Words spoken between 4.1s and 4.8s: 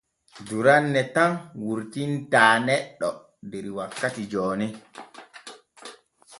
jooni.